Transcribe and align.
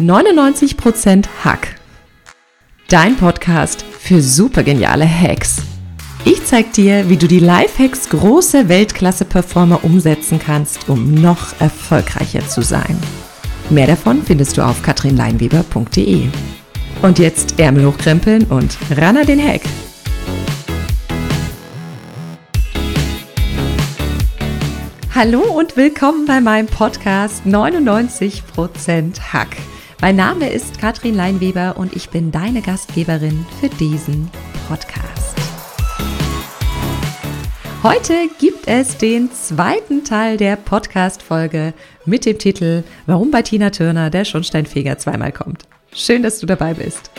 99% 0.00 1.26
Hack. 1.44 1.76
Dein 2.88 3.16
Podcast 3.16 3.82
für 3.82 4.22
supergeniale 4.22 5.06
Hacks. 5.06 5.58
Ich 6.24 6.44
zeig 6.44 6.72
dir, 6.72 7.08
wie 7.08 7.16
du 7.16 7.28
die 7.28 7.38
Lifehacks 7.38 8.08
großer 8.08 8.68
Weltklasse-Performer 8.68 9.84
umsetzen 9.84 10.38
kannst, 10.38 10.88
um 10.88 11.14
noch 11.14 11.60
erfolgreicher 11.60 12.46
zu 12.48 12.62
sein. 12.62 12.98
Mehr 13.68 13.86
davon 13.86 14.22
findest 14.22 14.56
du 14.56 14.62
auf 14.62 14.82
katrinleinweber.de. 14.82 16.28
Und 17.02 17.18
jetzt 17.18 17.58
Ärmel 17.58 17.86
hochkrempeln 17.86 18.44
und 18.44 18.76
ran 18.96 19.16
an 19.16 19.26
den 19.26 19.42
Hack. 19.42 19.62
Hallo 25.14 25.40
und 25.40 25.76
willkommen 25.76 26.24
bei 26.24 26.40
meinem 26.40 26.66
Podcast 26.66 27.44
99% 27.44 29.20
Hack. 29.32 29.56
Mein 30.00 30.16
Name 30.16 30.48
ist 30.48 30.80
Katrin 30.80 31.14
Leinweber 31.14 31.76
und 31.76 31.94
ich 31.94 32.08
bin 32.08 32.32
deine 32.32 32.62
Gastgeberin 32.62 33.44
für 33.60 33.68
diesen 33.68 34.30
Podcast. 34.66 35.36
Heute 37.82 38.14
gibt 38.38 38.66
es 38.66 38.96
den 38.96 39.30
zweiten 39.30 40.02
Teil 40.02 40.38
der 40.38 40.56
Podcast-Folge 40.56 41.74
mit 42.06 42.24
dem 42.24 42.38
Titel 42.38 42.82
Warum 43.04 43.30
bei 43.30 43.42
Tina 43.42 43.68
Turner 43.68 44.08
der 44.08 44.24
Schornsteinfeger 44.24 44.96
zweimal 44.96 45.32
kommt. 45.32 45.64
Schön, 45.92 46.22
dass 46.22 46.40
du 46.40 46.46
dabei 46.46 46.72
bist. 46.72 47.10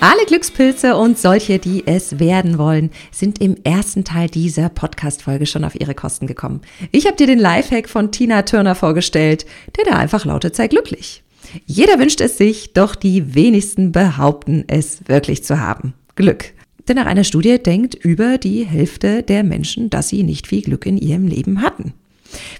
Alle 0.00 0.26
Glückspilze 0.26 0.94
und 0.94 1.18
solche, 1.18 1.58
die 1.58 1.84
es 1.84 2.20
werden 2.20 2.56
wollen, 2.56 2.90
sind 3.10 3.40
im 3.40 3.56
ersten 3.64 4.04
Teil 4.04 4.28
dieser 4.28 4.68
Podcast-Folge 4.68 5.44
schon 5.44 5.64
auf 5.64 5.74
ihre 5.74 5.96
Kosten 5.96 6.28
gekommen. 6.28 6.60
Ich 6.92 7.06
habe 7.06 7.16
dir 7.16 7.26
den 7.26 7.40
Lifehack 7.40 7.88
von 7.88 8.12
Tina 8.12 8.42
Turner 8.42 8.76
vorgestellt, 8.76 9.44
der 9.76 9.86
da 9.86 9.98
einfach 9.98 10.24
lautet, 10.24 10.54
sei 10.54 10.68
glücklich. 10.68 11.24
Jeder 11.66 11.98
wünscht 11.98 12.20
es 12.20 12.38
sich, 12.38 12.74
doch 12.74 12.94
die 12.94 13.34
wenigsten 13.34 13.90
behaupten 13.90 14.62
es 14.68 15.08
wirklich 15.08 15.42
zu 15.42 15.58
haben. 15.58 15.94
Glück. 16.14 16.52
Denn 16.86 16.94
nach 16.94 17.06
einer 17.06 17.24
Studie 17.24 17.58
denkt 17.58 17.96
über 17.96 18.38
die 18.38 18.64
Hälfte 18.64 19.24
der 19.24 19.42
Menschen, 19.42 19.90
dass 19.90 20.10
sie 20.10 20.22
nicht 20.22 20.46
viel 20.46 20.62
Glück 20.62 20.86
in 20.86 20.96
ihrem 20.96 21.26
Leben 21.26 21.60
hatten. 21.60 21.92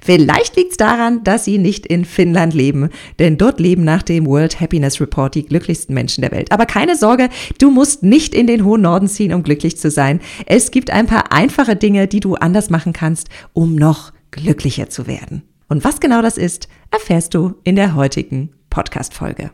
Vielleicht 0.04 0.56
liegt 0.56 0.72
es 0.72 0.76
daran, 0.76 1.24
dass 1.24 1.44
sie 1.44 1.58
nicht 1.58 1.86
in 1.86 2.04
Finnland 2.04 2.54
leben, 2.54 2.90
denn 3.18 3.36
dort 3.36 3.60
leben 3.60 3.84
nach 3.84 4.02
dem 4.02 4.26
World 4.26 4.60
Happiness 4.60 5.00
Report 5.00 5.34
die 5.34 5.44
glücklichsten 5.44 5.94
Menschen 5.94 6.22
der 6.22 6.32
Welt. 6.32 6.52
Aber 6.52 6.66
keine 6.66 6.96
Sorge, 6.96 7.28
du 7.58 7.70
musst 7.70 8.02
nicht 8.02 8.34
in 8.34 8.46
den 8.46 8.64
hohen 8.64 8.82
Norden 8.82 9.08
ziehen, 9.08 9.32
um 9.32 9.42
glücklich 9.42 9.78
zu 9.78 9.90
sein. 9.90 10.20
Es 10.46 10.70
gibt 10.70 10.90
ein 10.90 11.06
paar 11.06 11.32
einfache 11.32 11.76
Dinge, 11.76 12.06
die 12.08 12.20
du 12.20 12.34
anders 12.34 12.70
machen 12.70 12.92
kannst, 12.92 13.28
um 13.52 13.74
noch 13.74 14.12
glücklicher 14.30 14.88
zu 14.90 15.06
werden. 15.06 15.42
Und 15.68 15.84
was 15.84 16.00
genau 16.00 16.22
das 16.22 16.38
ist, 16.38 16.68
erfährst 16.90 17.34
du 17.34 17.54
in 17.64 17.76
der 17.76 17.94
heutigen 17.94 18.50
Podcast-Folge. 18.70 19.50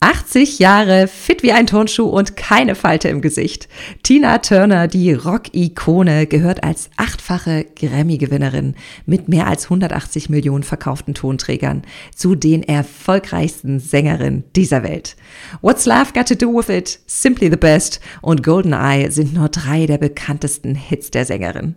80 0.00 0.58
Jahre, 0.58 1.08
fit 1.08 1.42
wie 1.42 1.52
ein 1.52 1.66
Turnschuh 1.66 2.04
und 2.04 2.36
keine 2.36 2.74
Falte 2.74 3.08
im 3.08 3.22
Gesicht. 3.22 3.66
Tina 4.02 4.38
Turner, 4.38 4.88
die 4.88 5.12
Rock-Ikone, 5.12 6.26
gehört 6.26 6.62
als 6.62 6.90
achtfache 6.96 7.64
Grammy-Gewinnerin 7.74 8.74
mit 9.06 9.28
mehr 9.28 9.46
als 9.46 9.64
180 9.64 10.28
Millionen 10.28 10.64
verkauften 10.64 11.14
Tonträgern 11.14 11.82
zu 12.14 12.34
den 12.34 12.62
erfolgreichsten 12.62 13.80
Sängerinnen 13.80 14.44
dieser 14.54 14.82
Welt. 14.82 15.16
What's 15.62 15.86
Love 15.86 16.12
Got 16.12 16.28
to 16.28 16.34
Do 16.34 16.54
With 16.54 16.68
It, 16.68 17.00
Simply 17.06 17.48
the 17.50 17.56
Best 17.56 18.00
und 18.20 18.42
Golden 18.42 18.74
Eye 18.74 19.10
sind 19.10 19.32
nur 19.32 19.48
drei 19.48 19.86
der 19.86 19.98
bekanntesten 19.98 20.74
Hits 20.74 21.10
der 21.10 21.24
Sängerin. 21.24 21.74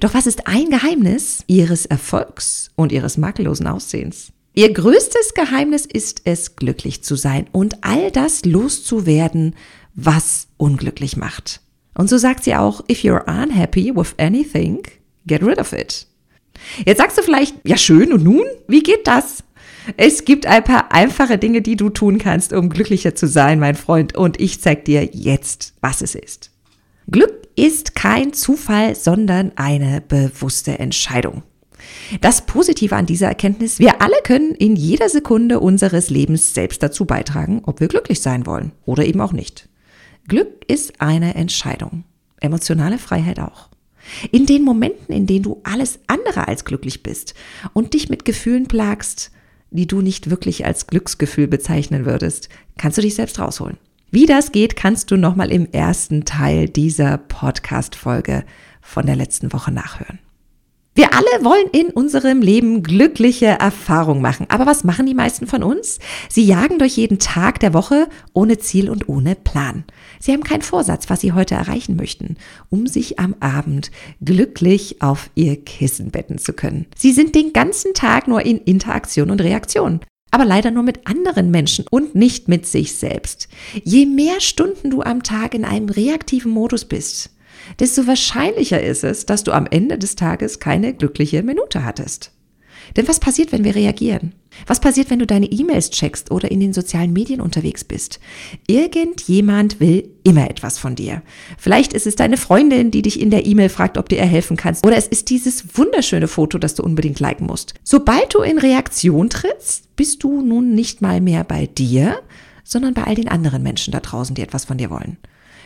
Doch 0.00 0.12
was 0.12 0.26
ist 0.26 0.46
ein 0.46 0.68
Geheimnis 0.68 1.42
ihres 1.46 1.86
Erfolgs 1.86 2.70
und 2.76 2.92
ihres 2.92 3.16
makellosen 3.16 3.66
Aussehens? 3.66 4.32
Ihr 4.54 4.72
größtes 4.72 5.32
Geheimnis 5.34 5.86
ist 5.86 6.22
es, 6.24 6.56
glücklich 6.56 7.02
zu 7.02 7.16
sein 7.16 7.46
und 7.52 7.84
all 7.84 8.10
das 8.10 8.44
loszuwerden, 8.44 9.54
was 9.94 10.48
unglücklich 10.58 11.16
macht. 11.16 11.60
Und 11.94 12.08
so 12.08 12.18
sagt 12.18 12.44
sie 12.44 12.54
auch, 12.54 12.82
if 12.90 13.00
you're 13.00 13.24
unhappy 13.26 13.94
with 13.94 14.14
anything, 14.18 14.82
get 15.26 15.42
rid 15.42 15.58
of 15.58 15.72
it. 15.72 16.06
Jetzt 16.84 16.98
sagst 16.98 17.16
du 17.18 17.22
vielleicht, 17.22 17.56
ja 17.66 17.76
schön, 17.76 18.12
und 18.12 18.24
nun? 18.24 18.44
Wie 18.68 18.82
geht 18.82 19.06
das? 19.06 19.42
Es 19.96 20.24
gibt 20.24 20.46
ein 20.46 20.62
paar 20.62 20.92
einfache 20.92 21.38
Dinge, 21.38 21.62
die 21.62 21.76
du 21.76 21.88
tun 21.88 22.18
kannst, 22.18 22.52
um 22.52 22.68
glücklicher 22.68 23.14
zu 23.14 23.26
sein, 23.26 23.58
mein 23.58 23.74
Freund, 23.74 24.16
und 24.16 24.40
ich 24.40 24.60
zeig 24.60 24.84
dir 24.84 25.04
jetzt, 25.12 25.74
was 25.80 26.02
es 26.02 26.14
ist. 26.14 26.50
Glück 27.10 27.48
ist 27.56 27.94
kein 27.94 28.32
Zufall, 28.32 28.94
sondern 28.94 29.52
eine 29.56 30.00
bewusste 30.00 30.78
Entscheidung. 30.78 31.42
Das 32.20 32.46
Positive 32.46 32.94
an 32.94 33.06
dieser 33.06 33.28
Erkenntnis, 33.28 33.78
wir 33.78 34.02
alle 34.02 34.16
können 34.24 34.54
in 34.54 34.76
jeder 34.76 35.08
Sekunde 35.08 35.60
unseres 35.60 36.10
Lebens 36.10 36.54
selbst 36.54 36.82
dazu 36.82 37.04
beitragen, 37.04 37.62
ob 37.64 37.80
wir 37.80 37.88
glücklich 37.88 38.20
sein 38.20 38.46
wollen 38.46 38.72
oder 38.84 39.04
eben 39.04 39.20
auch 39.20 39.32
nicht. 39.32 39.68
Glück 40.28 40.64
ist 40.68 41.00
eine 41.00 41.34
Entscheidung. 41.34 42.04
Emotionale 42.40 42.98
Freiheit 42.98 43.40
auch. 43.40 43.68
In 44.30 44.46
den 44.46 44.62
Momenten, 44.62 45.14
in 45.14 45.26
denen 45.26 45.44
du 45.44 45.60
alles 45.62 46.00
andere 46.06 46.48
als 46.48 46.64
glücklich 46.64 47.02
bist 47.02 47.34
und 47.72 47.94
dich 47.94 48.08
mit 48.08 48.24
Gefühlen 48.24 48.66
plagst, 48.66 49.30
die 49.70 49.86
du 49.86 50.00
nicht 50.00 50.28
wirklich 50.28 50.66
als 50.66 50.86
Glücksgefühl 50.86 51.46
bezeichnen 51.46 52.04
würdest, 52.04 52.48
kannst 52.78 52.98
du 52.98 53.02
dich 53.02 53.14
selbst 53.14 53.38
rausholen. 53.38 53.78
Wie 54.10 54.26
das 54.26 54.52
geht, 54.52 54.76
kannst 54.76 55.10
du 55.10 55.16
nochmal 55.16 55.50
im 55.50 55.70
ersten 55.72 56.24
Teil 56.24 56.68
dieser 56.68 57.16
Podcast-Folge 57.16 58.44
von 58.82 59.06
der 59.06 59.16
letzten 59.16 59.52
Woche 59.52 59.72
nachhören. 59.72 60.18
Wir 60.94 61.14
alle 61.14 61.42
wollen 61.42 61.68
in 61.72 61.88
unserem 61.88 62.42
Leben 62.42 62.82
glückliche 62.82 63.46
Erfahrungen 63.46 64.20
machen. 64.20 64.46
Aber 64.50 64.66
was 64.66 64.84
machen 64.84 65.06
die 65.06 65.14
meisten 65.14 65.46
von 65.46 65.62
uns? 65.62 65.98
Sie 66.28 66.44
jagen 66.44 66.78
durch 66.78 66.98
jeden 66.98 67.18
Tag 67.18 67.60
der 67.60 67.72
Woche 67.72 68.08
ohne 68.34 68.58
Ziel 68.58 68.90
und 68.90 69.08
ohne 69.08 69.34
Plan. 69.34 69.84
Sie 70.20 70.32
haben 70.32 70.42
keinen 70.42 70.60
Vorsatz, 70.60 71.08
was 71.08 71.22
sie 71.22 71.32
heute 71.32 71.54
erreichen 71.54 71.96
möchten, 71.96 72.36
um 72.68 72.86
sich 72.86 73.18
am 73.18 73.34
Abend 73.40 73.90
glücklich 74.22 75.00
auf 75.00 75.30
ihr 75.34 75.56
Kissen 75.56 76.10
betten 76.10 76.36
zu 76.36 76.52
können. 76.52 76.84
Sie 76.94 77.12
sind 77.12 77.34
den 77.34 77.54
ganzen 77.54 77.94
Tag 77.94 78.28
nur 78.28 78.44
in 78.44 78.58
Interaktion 78.58 79.30
und 79.30 79.40
Reaktion 79.40 80.00
aber 80.34 80.46
leider 80.46 80.70
nur 80.70 80.82
mit 80.82 81.06
anderen 81.06 81.50
Menschen 81.50 81.84
und 81.90 82.14
nicht 82.14 82.48
mit 82.48 82.66
sich 82.66 82.94
selbst. 82.94 83.48
Je 83.84 84.06
mehr 84.06 84.40
Stunden 84.40 84.88
du 84.88 85.02
am 85.02 85.22
Tag 85.22 85.54
in 85.54 85.66
einem 85.66 85.90
reaktiven 85.90 86.50
Modus 86.50 86.86
bist, 86.86 87.28
desto 87.78 88.06
wahrscheinlicher 88.06 88.82
ist 88.82 89.04
es, 89.04 89.26
dass 89.26 89.44
du 89.44 89.52
am 89.52 89.66
Ende 89.66 89.98
des 89.98 90.16
Tages 90.16 90.60
keine 90.60 90.94
glückliche 90.94 91.42
Minute 91.42 91.84
hattest. 91.84 92.32
Denn 92.96 93.08
was 93.08 93.20
passiert, 93.20 93.52
wenn 93.52 93.64
wir 93.64 93.74
reagieren? 93.74 94.34
Was 94.66 94.80
passiert, 94.80 95.10
wenn 95.10 95.18
du 95.18 95.26
deine 95.26 95.46
E-Mails 95.46 95.90
checkst 95.90 96.30
oder 96.30 96.50
in 96.50 96.60
den 96.60 96.72
sozialen 96.72 97.12
Medien 97.12 97.40
unterwegs 97.40 97.84
bist? 97.84 98.20
Irgendjemand 98.66 99.80
will 99.80 100.10
immer 100.24 100.50
etwas 100.50 100.78
von 100.78 100.94
dir. 100.94 101.22
Vielleicht 101.58 101.94
ist 101.94 102.06
es 102.06 102.16
deine 102.16 102.36
Freundin, 102.36 102.90
die 102.90 103.02
dich 103.02 103.20
in 103.20 103.30
der 103.30 103.46
E-Mail 103.46 103.70
fragt, 103.70 103.96
ob 103.96 104.08
du 104.08 104.16
ihr 104.16 104.26
helfen 104.26 104.56
kannst. 104.56 104.86
Oder 104.86 104.96
es 104.96 105.06
ist 105.06 105.30
dieses 105.30 105.76
wunderschöne 105.76 106.28
Foto, 106.28 106.58
das 106.58 106.74
du 106.74 106.82
unbedingt 106.82 107.18
liken 107.18 107.46
musst. 107.46 107.74
Sobald 107.82 108.34
du 108.34 108.40
in 108.40 108.58
Reaktion 108.58 109.30
trittst, 109.30 109.96
bist 109.96 110.22
du 110.22 110.42
nun 110.42 110.74
nicht 110.74 111.00
mal 111.00 111.20
mehr 111.20 111.44
bei 111.44 111.66
dir, 111.66 112.18
sondern 112.64 112.94
bei 112.94 113.04
all 113.04 113.14
den 113.14 113.28
anderen 113.28 113.62
Menschen 113.62 113.92
da 113.92 114.00
draußen, 114.00 114.34
die 114.34 114.42
etwas 114.42 114.66
von 114.66 114.78
dir 114.78 114.90
wollen. 114.90 115.16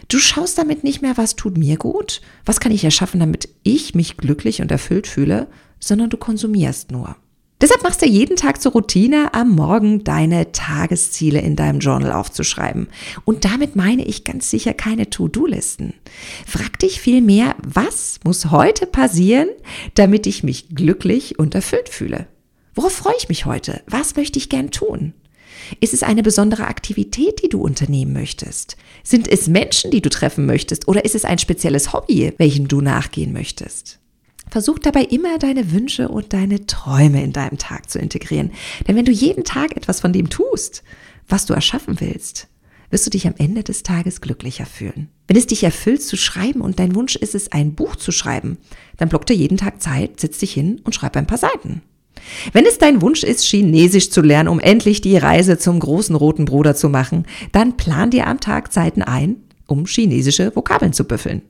Du 0.09 0.19
schaust 0.19 0.59
damit 0.59 0.85
nicht 0.85 1.03
mehr, 1.03 1.17
was 1.17 1.37
tut 1.37 1.57
mir 1.59 1.77
gut, 1.77 2.21
was 2.45 2.61
kann 2.61 2.73
ich 2.73 2.85
erschaffen, 2.85 3.21
damit 3.21 3.49
ich 3.63 3.95
mich 3.95 4.17
glücklich 4.17 4.63
und 4.63 4.71
erfüllt 4.71 5.07
fühle, 5.07 5.49
sondern 5.81 6.11
du 6.11 6.17
konsumierst 6.17 6.91
nur. 6.91 7.17
Deshalb 7.59 7.83
machst 7.83 8.03
du 8.03 8.07
jeden 8.07 8.37
Tag 8.37 8.61
zur 8.61 8.73
Routine, 8.73 9.33
am 9.33 9.53
Morgen 9.53 10.05
deine 10.05 10.53
Tagesziele 10.53 11.41
in 11.41 11.57
deinem 11.57 11.81
Journal 11.81 12.13
aufzuschreiben. 12.13 12.89
Und 13.25 13.47
damit 13.47 13.77
meine 13.77 14.05
ich 14.05 14.25
ganz 14.25 14.51
sicher 14.51 14.75
keine 14.75 15.09
To-Do-Listen. 15.09 15.95
Frag 16.47 16.79
dich 16.79 17.01
vielmehr, 17.01 17.57
was 17.67 18.21
muss 18.25 18.51
heute 18.51 18.87
passieren, 18.87 19.49
damit 19.95 20.27
ich 20.27 20.43
mich 20.43 20.69
glücklich 20.69 21.39
und 21.39 21.55
erfüllt 21.55 21.89
fühle? 21.89 22.27
Worauf 22.75 22.93
freue 22.93 23.17
ich 23.19 23.31
mich 23.31 23.47
heute? 23.47 23.81
Was 23.87 24.17
möchte 24.17 24.39
ich 24.39 24.51
gern 24.51 24.71
tun? 24.71 25.15
Ist 25.81 25.95
es 25.95 26.03
eine 26.03 26.23
besondere 26.23 26.67
Aktivität, 26.67 27.43
die 27.43 27.49
du 27.49 27.61
unternehmen 27.61 28.13
möchtest? 28.13 28.77
Sind 29.03 29.29
es 29.29 29.49
Menschen, 29.49 29.91
die 29.91 30.03
du 30.03 30.11
treffen 30.11 30.47
möchtest? 30.47 30.89
Oder 30.89 31.05
ist 31.05 31.15
es 31.15 31.25
ein 31.25 31.39
spezielles 31.39 31.93
Hobby, 31.93 32.33
welchem 32.39 32.69
du 32.69 32.81
nachgehen 32.81 33.33
möchtest? 33.33 33.99
Versuch 34.49 34.79
dabei 34.79 35.03
immer 35.03 35.39
deine 35.39 35.73
Wünsche 35.73 36.09
und 36.09 36.33
deine 36.33 36.67
Träume 36.67 37.23
in 37.23 37.33
deinem 37.33 37.59
Tag 37.59 37.91
zu 37.91 37.99
integrieren. 37.99 38.53
Denn 38.87 38.97
wenn 38.97 39.05
du 39.05 39.13
jeden 39.13 39.45
Tag 39.45 39.77
etwas 39.77 40.01
von 40.01 40.13
dem 40.13 40.31
tust, 40.31 40.83
was 41.29 41.47
du 41.47 41.55
erschaffen 41.55 42.01
willst, 42.01 42.49
wirst 42.91 43.07
du 43.07 43.11
dich 43.11 43.27
am 43.27 43.35
Ende 43.39 43.65
des 43.65 43.83
Tages 43.83 44.21
glücklicher 44.21 44.67
fühlen. 44.67 45.09
Wenn 45.27 45.37
es 45.37 45.49
dich 45.49 45.65
erfüllt 45.65 46.03
zu 46.03 46.17
schreiben 46.17 46.61
und 46.61 46.79
dein 46.79 46.95
Wunsch 46.95 47.17
ist 47.17 47.35
es, 47.35 47.51
ein 47.51 47.75
Buch 47.75 47.97
zu 47.97 48.13
schreiben, 48.13 48.59
dann 48.97 49.09
block 49.09 49.27
dir 49.27 49.35
jeden 49.35 49.59
Tag 49.59 49.83
Zeit, 49.83 50.21
setz 50.21 50.39
dich 50.39 50.53
hin 50.53 50.81
und 50.85 50.95
schreib 50.95 51.17
ein 51.17 51.27
paar 51.27 51.39
Seiten. 51.39 51.83
Wenn 52.53 52.67
es 52.67 52.79
dein 52.79 53.03
Wunsch 53.03 53.23
ist, 53.23 53.45
Chinesisch 53.45 54.11
zu 54.11 54.23
lernen, 54.23 54.49
um 54.49 54.61
endlich 54.61 55.01
die 55.01 55.17
Reise 55.17 55.59
zum 55.59 55.81
großen 55.81 56.15
roten 56.17 56.45
Bruder 56.45 56.75
zu 56.75 56.89
machen, 56.89 57.27
dann 57.53 57.77
plan 57.77 58.11
dir 58.11 58.27
am 58.27 58.41
Tag 58.41 58.73
Zeiten 58.73 59.03
ein, 59.03 59.37
um 59.67 59.87
chinesische 59.87 60.55
Vokabeln 60.55 60.93
zu 60.93 61.05
büffeln. 61.05 61.43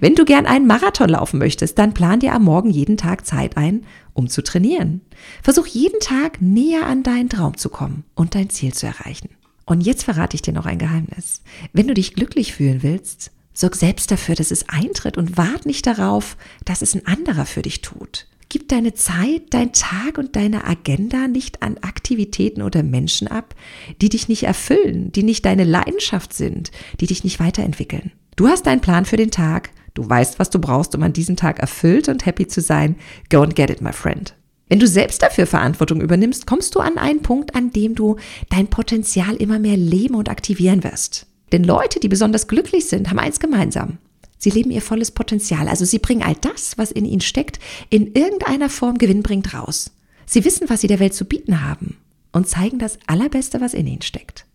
Wenn 0.00 0.14
du 0.14 0.24
gern 0.24 0.46
einen 0.46 0.66
Marathon 0.66 1.08
laufen 1.08 1.38
möchtest, 1.38 1.78
dann 1.78 1.94
plan 1.94 2.20
dir 2.20 2.32
am 2.34 2.44
Morgen 2.44 2.70
jeden 2.70 2.96
Tag 2.96 3.26
Zeit 3.26 3.56
ein, 3.56 3.84
um 4.14 4.28
zu 4.28 4.42
trainieren. 4.42 5.00
Versuch 5.42 5.66
jeden 5.66 6.00
Tag 6.00 6.40
näher 6.40 6.86
an 6.86 7.02
deinen 7.02 7.28
Traum 7.28 7.56
zu 7.56 7.68
kommen 7.68 8.04
und 8.14 8.34
dein 8.34 8.50
Ziel 8.50 8.72
zu 8.72 8.86
erreichen. 8.86 9.30
Und 9.64 9.80
jetzt 9.80 10.04
verrate 10.04 10.36
ich 10.36 10.42
dir 10.42 10.52
noch 10.52 10.66
ein 10.66 10.78
Geheimnis. 10.78 11.42
Wenn 11.72 11.88
du 11.88 11.94
dich 11.94 12.14
glücklich 12.14 12.54
fühlen 12.54 12.82
willst, 12.82 13.32
sorg 13.52 13.74
selbst 13.74 14.10
dafür, 14.10 14.36
dass 14.36 14.50
es 14.50 14.68
eintritt 14.68 15.18
und 15.18 15.36
wart 15.36 15.66
nicht 15.66 15.86
darauf, 15.86 16.36
dass 16.64 16.82
es 16.82 16.94
ein 16.94 17.06
anderer 17.06 17.46
für 17.46 17.62
dich 17.62 17.82
tut. 17.82 18.26
Gib 18.56 18.70
deine 18.70 18.94
Zeit, 18.94 19.42
dein 19.50 19.74
Tag 19.74 20.16
und 20.16 20.34
deine 20.34 20.66
Agenda 20.66 21.28
nicht 21.28 21.62
an 21.62 21.76
Aktivitäten 21.82 22.62
oder 22.62 22.82
Menschen 22.82 23.28
ab, 23.28 23.54
die 24.00 24.08
dich 24.08 24.28
nicht 24.28 24.44
erfüllen, 24.44 25.12
die 25.12 25.24
nicht 25.24 25.44
deine 25.44 25.64
Leidenschaft 25.64 26.32
sind, 26.32 26.70
die 26.98 27.06
dich 27.06 27.22
nicht 27.22 27.38
weiterentwickeln. 27.38 28.12
Du 28.34 28.48
hast 28.48 28.66
einen 28.66 28.80
Plan 28.80 29.04
für 29.04 29.18
den 29.18 29.30
Tag, 29.30 29.72
du 29.92 30.08
weißt, 30.08 30.38
was 30.38 30.48
du 30.48 30.58
brauchst, 30.58 30.94
um 30.94 31.02
an 31.02 31.12
diesem 31.12 31.36
Tag 31.36 31.58
erfüllt 31.58 32.08
und 32.08 32.24
happy 32.24 32.46
zu 32.46 32.62
sein. 32.62 32.96
Go 33.28 33.42
and 33.42 33.54
get 33.54 33.68
it, 33.68 33.82
my 33.82 33.92
friend. 33.92 34.34
Wenn 34.70 34.80
du 34.80 34.86
selbst 34.86 35.22
dafür 35.22 35.46
Verantwortung 35.46 36.00
übernimmst, 36.00 36.46
kommst 36.46 36.74
du 36.74 36.80
an 36.80 36.96
einen 36.96 37.20
Punkt, 37.20 37.54
an 37.54 37.72
dem 37.72 37.94
du 37.94 38.16
dein 38.48 38.68
Potenzial 38.68 39.36
immer 39.36 39.58
mehr 39.58 39.76
leben 39.76 40.14
und 40.14 40.30
aktivieren 40.30 40.82
wirst. 40.82 41.26
Denn 41.52 41.62
Leute, 41.62 42.00
die 42.00 42.08
besonders 42.08 42.48
glücklich 42.48 42.86
sind, 42.86 43.10
haben 43.10 43.18
eins 43.18 43.38
gemeinsam. 43.38 43.98
Sie 44.38 44.50
leben 44.50 44.70
ihr 44.70 44.82
volles 44.82 45.10
Potenzial. 45.10 45.68
Also 45.68 45.84
sie 45.84 45.98
bringen 45.98 46.22
all 46.22 46.36
das, 46.40 46.76
was 46.78 46.90
in 46.92 47.04
ihnen 47.04 47.20
steckt, 47.20 47.58
in 47.90 48.12
irgendeiner 48.14 48.68
Form 48.68 48.98
gewinnbringend 48.98 49.54
raus. 49.54 49.92
Sie 50.26 50.44
wissen, 50.44 50.68
was 50.68 50.80
sie 50.80 50.88
der 50.88 51.00
Welt 51.00 51.14
zu 51.14 51.24
bieten 51.24 51.64
haben 51.64 51.96
und 52.32 52.48
zeigen 52.48 52.78
das 52.78 52.98
Allerbeste, 53.06 53.60
was 53.60 53.74
in 53.74 53.86
ihnen 53.86 54.02
steckt. 54.02 54.46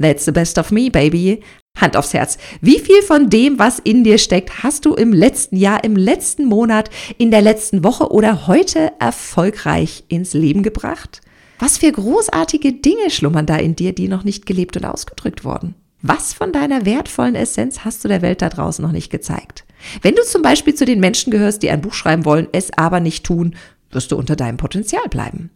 That's 0.00 0.24
the 0.24 0.32
best 0.32 0.58
of 0.58 0.70
me, 0.70 0.90
baby. 0.90 1.40
Hand 1.76 1.96
aufs 1.96 2.14
Herz. 2.14 2.38
Wie 2.60 2.78
viel 2.78 3.02
von 3.02 3.30
dem, 3.30 3.58
was 3.58 3.78
in 3.78 4.04
dir 4.04 4.18
steckt, 4.18 4.62
hast 4.62 4.84
du 4.84 4.94
im 4.94 5.12
letzten 5.12 5.56
Jahr, 5.56 5.82
im 5.84 5.96
letzten 5.96 6.44
Monat, 6.44 6.90
in 7.18 7.30
der 7.30 7.42
letzten 7.42 7.84
Woche 7.84 8.10
oder 8.10 8.46
heute 8.46 8.92
erfolgreich 9.00 10.04
ins 10.08 10.34
Leben 10.34 10.62
gebracht? 10.62 11.20
Was 11.58 11.78
für 11.78 11.90
großartige 11.90 12.72
Dinge 12.72 13.10
schlummern 13.10 13.46
da 13.46 13.56
in 13.56 13.74
dir, 13.74 13.92
die 13.92 14.08
noch 14.08 14.22
nicht 14.22 14.46
gelebt 14.46 14.76
und 14.76 14.84
ausgedrückt 14.84 15.44
wurden? 15.44 15.74
Was 16.00 16.32
von 16.32 16.52
deiner 16.52 16.86
wertvollen 16.86 17.34
Essenz 17.34 17.84
hast 17.84 18.04
du 18.04 18.08
der 18.08 18.22
Welt 18.22 18.40
da 18.40 18.48
draußen 18.48 18.84
noch 18.84 18.92
nicht 18.92 19.10
gezeigt? 19.10 19.64
Wenn 20.00 20.14
du 20.14 20.22
zum 20.22 20.42
Beispiel 20.42 20.74
zu 20.74 20.84
den 20.84 21.00
Menschen 21.00 21.32
gehörst, 21.32 21.62
die 21.62 21.70
ein 21.70 21.80
Buch 21.80 21.94
schreiben 21.94 22.24
wollen, 22.24 22.46
es 22.52 22.70
aber 22.76 23.00
nicht 23.00 23.24
tun, 23.24 23.56
wirst 23.90 24.12
du 24.12 24.16
unter 24.16 24.36
deinem 24.36 24.58
Potenzial 24.58 25.08
bleiben. 25.10 25.50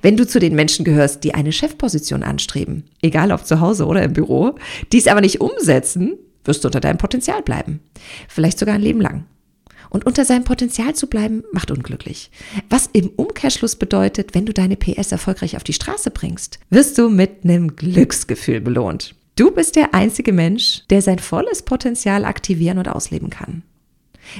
Wenn 0.00 0.16
du 0.16 0.26
zu 0.26 0.38
den 0.38 0.54
Menschen 0.54 0.84
gehörst, 0.84 1.24
die 1.24 1.34
eine 1.34 1.52
Chefposition 1.52 2.22
anstreben, 2.22 2.84
egal 3.02 3.32
ob 3.32 3.44
zu 3.44 3.60
Hause 3.60 3.86
oder 3.86 4.02
im 4.02 4.12
Büro, 4.12 4.54
dies 4.92 5.08
aber 5.08 5.20
nicht 5.20 5.40
umsetzen, 5.40 6.16
wirst 6.44 6.62
du 6.62 6.68
unter 6.68 6.80
deinem 6.80 6.98
Potenzial 6.98 7.42
bleiben. 7.42 7.80
Vielleicht 8.28 8.58
sogar 8.58 8.76
ein 8.76 8.82
Leben 8.82 9.00
lang. 9.00 9.24
Und 9.90 10.06
unter 10.06 10.24
seinem 10.24 10.44
Potenzial 10.44 10.94
zu 10.94 11.08
bleiben, 11.08 11.44
macht 11.52 11.70
unglücklich. 11.70 12.30
Was 12.68 12.88
im 12.92 13.08
Umkehrschluss 13.16 13.76
bedeutet, 13.76 14.34
wenn 14.34 14.46
du 14.46 14.52
deine 14.52 14.76
PS 14.76 15.12
erfolgreich 15.12 15.56
auf 15.56 15.64
die 15.64 15.72
Straße 15.72 16.10
bringst, 16.10 16.58
wirst 16.70 16.98
du 16.98 17.08
mit 17.08 17.44
einem 17.44 17.74
Glücksgefühl 17.74 18.60
belohnt. 18.60 19.14
Du 19.38 19.52
bist 19.52 19.76
der 19.76 19.94
einzige 19.94 20.32
Mensch, 20.32 20.82
der 20.90 21.00
sein 21.00 21.20
volles 21.20 21.62
Potenzial 21.62 22.24
aktivieren 22.24 22.78
und 22.78 22.88
ausleben 22.88 23.30
kann. 23.30 23.62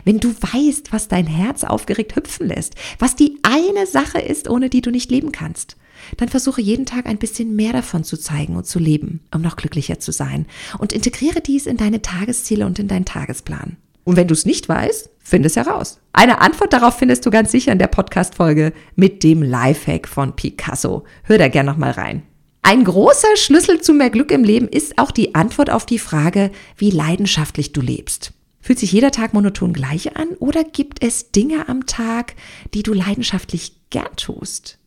Wenn 0.05 0.19
du 0.19 0.35
weißt, 0.35 0.93
was 0.93 1.07
dein 1.07 1.29
Herz 1.29 1.63
aufgeregt 1.63 2.17
hüpfen 2.17 2.49
lässt, 2.49 2.75
was 2.99 3.15
die 3.15 3.39
eine 3.45 3.87
Sache 3.87 4.19
ist, 4.19 4.51
ohne 4.51 4.69
die 4.69 4.81
du 4.81 4.91
nicht 4.91 5.09
leben 5.13 5.31
kannst, 5.31 5.77
dann 6.17 6.29
versuche 6.29 6.61
jeden 6.61 6.85
Tag 6.85 7.07
ein 7.07 7.19
bisschen 7.19 7.55
mehr 7.55 7.73
davon 7.73 8.03
zu 8.03 8.17
zeigen 8.17 8.57
und 8.57 8.67
zu 8.67 8.81
leben, 8.81 9.21
um 9.33 9.41
noch 9.41 9.55
glücklicher 9.55 10.01
zu 10.01 10.11
sein. 10.11 10.47
Und 10.79 10.93
integriere 10.93 11.43
dies 11.43 11.67
in 11.67 11.77
deine 11.77 12.03
Tagesziele 12.03 12.67
und 12.67 12.81
in 12.81 12.89
deinen 12.89 13.05
Tagesplan. 13.05 13.77
Und 14.03 14.17
wenn 14.17 14.27
du 14.27 14.35
es 14.35 14.47
nicht 14.47 14.69
weißt, 14.69 15.11
finde 15.21 15.47
es 15.47 15.55
heraus. 15.55 16.01
Eine 16.13 16.41
Antwort 16.41 16.73
darauf 16.73 16.99
findest 16.99 17.25
du 17.25 17.31
ganz 17.31 17.53
sicher 17.53 17.71
in 17.71 17.79
der 17.79 17.87
Podcast-Folge 17.87 18.73
mit 18.97 19.23
dem 19.23 19.45
Lifehack 19.45 20.09
von 20.09 20.35
Picasso. 20.35 21.05
Hör 21.23 21.39
da 21.39 21.47
gern 21.47 21.67
nochmal 21.67 21.93
rein. 21.93 22.25
Ein 22.63 22.85
großer 22.85 23.37
Schlüssel 23.37 23.81
zu 23.81 23.95
mehr 23.95 24.11
Glück 24.11 24.31
im 24.31 24.45
Leben 24.45 24.69
ist 24.69 24.99
auch 24.99 25.11
die 25.11 25.35
Antwort 25.35 25.71
auf 25.71 25.87
die 25.87 25.99
Frage, 25.99 26.51
wie 26.77 26.91
leidenschaftlich 26.91 27.73
du 27.73 27.81
lebst. 27.81 28.33
Fühlt 28.61 28.79
sich 28.79 28.93
jeder 28.93 29.11
Tag 29.11 29.33
monoton 29.33 29.73
gleich 29.73 30.17
an 30.17 30.29
oder 30.39 30.65
gibt 30.65 31.03
es 31.03 31.31
Dinge 31.31 31.69
am 31.69 31.87
Tag, 31.87 32.35
die 32.75 32.83
du 32.83 32.93
leidenschaftlich 32.93 33.73
gern 33.91 34.15
tust? 34.17 34.79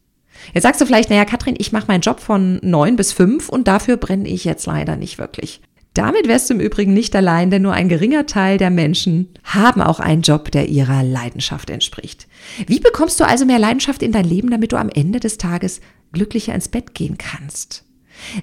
Jetzt 0.53 0.63
sagst 0.63 0.81
du 0.81 0.85
vielleicht, 0.85 1.09
naja, 1.09 1.25
Katrin, 1.25 1.55
ich 1.57 1.71
mache 1.71 1.87
meinen 1.87 2.01
Job 2.01 2.19
von 2.19 2.59
neun 2.61 2.95
bis 2.95 3.13
fünf 3.13 3.49
und 3.49 3.67
dafür 3.67 3.97
brenne 3.97 4.27
ich 4.27 4.43
jetzt 4.43 4.65
leider 4.65 4.95
nicht 4.95 5.17
wirklich. 5.17 5.61
Damit 5.93 6.27
wärst 6.27 6.49
du 6.49 6.53
im 6.53 6.61
Übrigen 6.61 6.93
nicht 6.93 7.13
allein, 7.15 7.51
denn 7.51 7.63
nur 7.63 7.73
ein 7.73 7.89
geringer 7.89 8.25
Teil 8.25 8.57
der 8.57 8.69
Menschen 8.69 9.27
haben 9.43 9.81
auch 9.81 9.99
einen 9.99 10.21
Job, 10.21 10.49
der 10.51 10.69
ihrer 10.69 11.03
Leidenschaft 11.03 11.69
entspricht. 11.69 12.27
Wie 12.65 12.79
bekommst 12.79 13.19
du 13.19 13.25
also 13.25 13.45
mehr 13.45 13.59
Leidenschaft 13.59 14.01
in 14.01 14.13
dein 14.13 14.25
Leben, 14.25 14.51
damit 14.51 14.71
du 14.71 14.77
am 14.77 14.89
Ende 14.89 15.19
des 15.19 15.37
Tages 15.37 15.81
glücklicher 16.13 16.55
ins 16.55 16.69
Bett 16.69 16.93
gehen 16.93 17.17
kannst? 17.17 17.83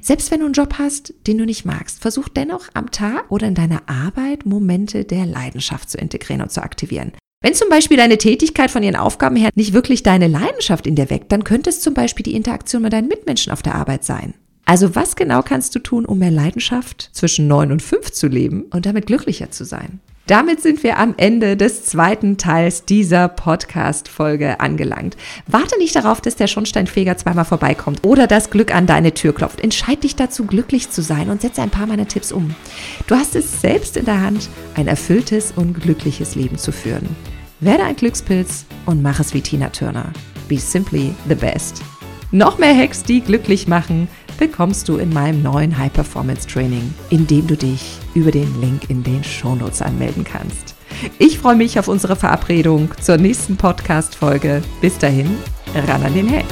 Selbst 0.00 0.30
wenn 0.30 0.40
du 0.40 0.46
einen 0.46 0.54
Job 0.54 0.74
hast, 0.78 1.14
den 1.26 1.38
du 1.38 1.46
nicht 1.46 1.64
magst, 1.64 2.00
versuch 2.00 2.28
dennoch 2.28 2.68
am 2.74 2.90
Tag 2.90 3.30
oder 3.30 3.46
in 3.46 3.54
deiner 3.54 3.82
Arbeit 3.88 4.44
Momente 4.44 5.04
der 5.04 5.24
Leidenschaft 5.24 5.88
zu 5.88 5.98
integrieren 5.98 6.42
und 6.42 6.52
zu 6.52 6.62
aktivieren. 6.62 7.12
Wenn 7.40 7.54
zum 7.54 7.68
Beispiel 7.68 7.96
deine 7.96 8.18
Tätigkeit 8.18 8.70
von 8.70 8.82
ihren 8.82 8.96
Aufgaben 8.96 9.36
her 9.36 9.50
nicht 9.54 9.72
wirklich 9.72 10.02
deine 10.02 10.26
Leidenschaft 10.26 10.86
in 10.86 10.96
dir 10.96 11.08
weckt, 11.08 11.30
dann 11.30 11.44
könnte 11.44 11.70
es 11.70 11.80
zum 11.80 11.94
Beispiel 11.94 12.24
die 12.24 12.34
Interaktion 12.34 12.82
mit 12.82 12.92
deinen 12.92 13.08
Mitmenschen 13.08 13.52
auf 13.52 13.62
der 13.62 13.76
Arbeit 13.76 14.04
sein. 14.04 14.34
Also 14.68 14.94
was 14.94 15.16
genau 15.16 15.40
kannst 15.40 15.74
du 15.74 15.78
tun, 15.78 16.04
um 16.04 16.18
mehr 16.18 16.30
Leidenschaft 16.30 17.08
zwischen 17.12 17.48
neun 17.48 17.72
und 17.72 17.80
fünf 17.80 18.12
zu 18.12 18.26
leben 18.26 18.64
und 18.64 18.84
damit 18.84 19.06
glücklicher 19.06 19.50
zu 19.50 19.64
sein? 19.64 20.00
Damit 20.26 20.60
sind 20.60 20.82
wir 20.82 20.98
am 20.98 21.14
Ende 21.16 21.56
des 21.56 21.86
zweiten 21.86 22.36
Teils 22.36 22.84
dieser 22.84 23.28
Podcast-Folge 23.28 24.60
angelangt. 24.60 25.16
Warte 25.46 25.78
nicht 25.78 25.96
darauf, 25.96 26.20
dass 26.20 26.36
der 26.36 26.48
Schornsteinfeger 26.48 27.16
zweimal 27.16 27.46
vorbeikommt 27.46 28.04
oder 28.04 28.26
das 28.26 28.50
Glück 28.50 28.74
an 28.74 28.86
deine 28.86 29.14
Tür 29.14 29.34
klopft. 29.34 29.62
Entscheid 29.62 30.04
dich 30.04 30.16
dazu, 30.16 30.44
glücklich 30.44 30.90
zu 30.90 31.00
sein 31.00 31.30
und 31.30 31.40
setze 31.40 31.62
ein 31.62 31.70
paar 31.70 31.86
meiner 31.86 32.06
Tipps 32.06 32.30
um. 32.30 32.54
Du 33.06 33.14
hast 33.14 33.36
es 33.36 33.62
selbst 33.62 33.96
in 33.96 34.04
der 34.04 34.20
Hand, 34.20 34.50
ein 34.74 34.86
erfülltes 34.86 35.50
und 35.56 35.80
glückliches 35.80 36.34
Leben 36.34 36.58
zu 36.58 36.72
führen. 36.72 37.08
Werde 37.60 37.84
ein 37.84 37.96
Glückspilz 37.96 38.66
und 38.84 39.02
mach 39.02 39.18
es 39.18 39.32
wie 39.32 39.40
Tina 39.40 39.70
Turner. 39.70 40.12
Be 40.46 40.58
simply 40.58 41.14
the 41.26 41.34
best. 41.34 41.80
Noch 42.32 42.58
mehr 42.58 42.76
Hacks, 42.76 43.02
die 43.02 43.22
glücklich 43.22 43.66
machen 43.66 44.08
bekommst 44.38 44.88
du 44.88 44.96
in 44.96 45.12
meinem 45.12 45.42
neuen 45.42 45.76
High 45.76 45.92
Performance 45.92 46.46
Training, 46.46 46.94
in 47.10 47.26
dem 47.26 47.46
du 47.46 47.56
dich 47.56 47.98
über 48.14 48.30
den 48.30 48.60
Link 48.60 48.88
in 48.88 49.02
den 49.02 49.22
Shownotes 49.22 49.82
anmelden 49.82 50.24
kannst. 50.24 50.74
Ich 51.18 51.38
freue 51.38 51.56
mich 51.56 51.78
auf 51.78 51.88
unsere 51.88 52.16
Verabredung 52.16 52.90
zur 53.00 53.18
nächsten 53.18 53.56
Podcast-Folge. 53.56 54.62
Bis 54.80 54.96
dahin, 54.96 55.36
ran 55.86 56.02
an 56.02 56.14
den 56.14 56.30
Hack. 56.30 56.46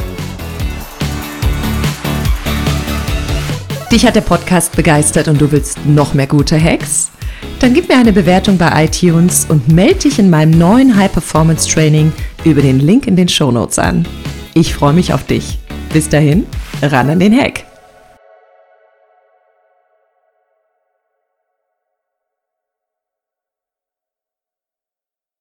Dich 3.90 4.04
hat 4.04 4.16
der 4.16 4.20
Podcast 4.20 4.74
begeistert 4.74 5.28
und 5.28 5.40
du 5.40 5.50
willst 5.50 5.86
noch 5.86 6.12
mehr 6.12 6.26
gute 6.26 6.60
Hacks? 6.60 7.10
Dann 7.60 7.72
gib 7.72 7.88
mir 7.88 7.96
eine 7.96 8.12
Bewertung 8.12 8.58
bei 8.58 8.84
iTunes 8.84 9.46
und 9.48 9.68
melde 9.68 10.00
dich 10.00 10.18
in 10.18 10.28
meinem 10.28 10.58
neuen 10.58 10.96
High 10.96 11.12
Performance 11.12 11.68
Training 11.68 12.12
über 12.44 12.60
den 12.60 12.80
Link 12.80 13.06
in 13.06 13.16
den 13.16 13.28
Shownotes 13.28 13.78
an. 13.78 14.06
Ich 14.54 14.74
freue 14.74 14.92
mich 14.92 15.14
auf 15.14 15.24
dich. 15.24 15.58
Bis 15.92 16.08
dahin, 16.08 16.46
ran 16.82 17.08
an 17.08 17.20
den 17.20 17.34
Hack. 17.34 17.64